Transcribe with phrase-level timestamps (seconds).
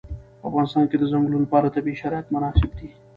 [0.39, 2.89] په افغانستان کې د چنګلونه لپاره طبیعي شرایط مناسب دي.